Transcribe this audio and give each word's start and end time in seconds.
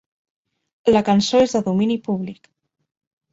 La 0.95 1.03
cançó 1.09 1.41
és 1.49 1.53
de 1.59 1.61
domini 1.67 1.99
públic. 2.09 2.51